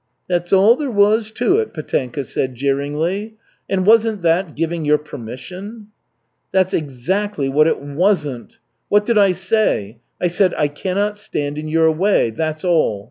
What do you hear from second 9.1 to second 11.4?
I say? I said, 'I cannot